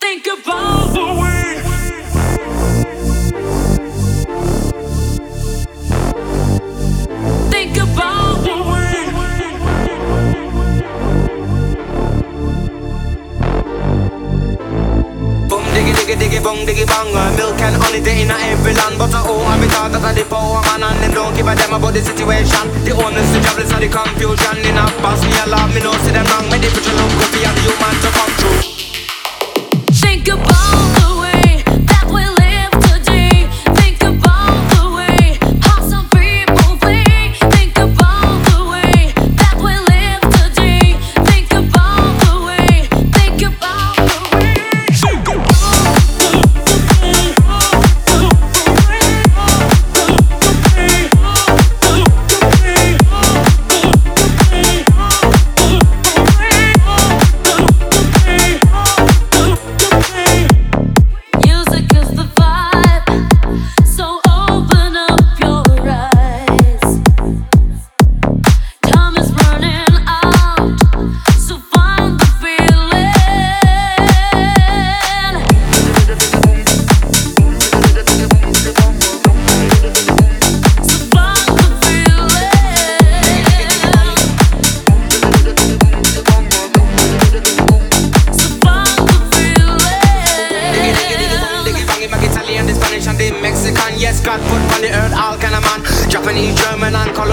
Think 0.00 0.26
about 0.26 0.94
the 0.94 1.04
way. 1.20 1.60
Think 7.50 7.76
about 7.76 8.40
the 8.40 8.56
way. 8.70 8.96
Boom 15.48 15.64
diggy 15.74 15.92
diggy 15.92 16.16
diggy 16.16 16.42
bong 16.42 16.64
diggy 16.64 16.86
bong. 16.86 17.14
Uh, 17.14 17.36
Milk 17.36 17.60
and 17.60 17.76
honey 17.76 18.00
they 18.00 18.22
in 18.22 18.30
every 18.30 18.72
land. 18.72 18.96
But 18.98 19.12
uh, 19.12 19.22
oh 19.26 19.44
I 19.44 19.60
be 19.60 19.68
thought 19.68 19.92
that 19.92 20.02
I 20.02 20.14
the 20.14 20.24
power 20.24 20.62
man 20.64 20.82
And 20.82 21.02
them 21.04 21.12
don't 21.12 21.36
give 21.36 21.46
a 21.46 21.54
damn 21.54 21.74
about 21.74 21.92
the 21.92 22.00
situation. 22.00 22.72
The 22.84 22.92
owners 22.96 23.30
the 23.32 23.40
jobless 23.44 23.72
are 23.72 23.80
the 23.80 23.88
confusion. 23.88 24.64
In 24.64 24.80
a 24.80 24.84
boss 25.04 25.20
me 25.22 25.36
a 25.36 25.46
love 25.46 25.74
me 25.74 25.80
know 25.84 25.92
see 26.02 26.10
them 26.10 26.24
wrong. 26.32 26.48
Me 26.48 26.56
the 26.56 26.72
picture 26.72 26.96
look 26.96 27.12
good 27.20 27.28
for 27.28 27.52
the 27.54 27.79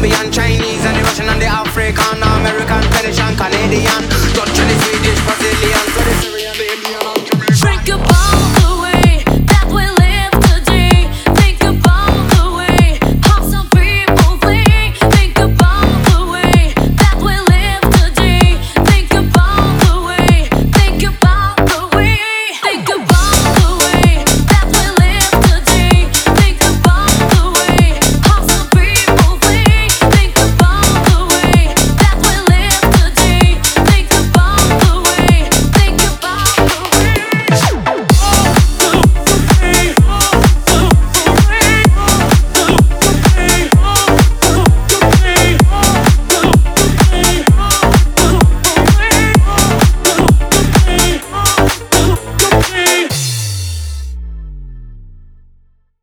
Colombian 0.00 0.32
Chinese 0.32 0.82
and 0.86 0.96
the 0.96 1.02
Russian 1.02 1.28
and 1.28 1.42
the 1.42 1.44
African 1.44 2.29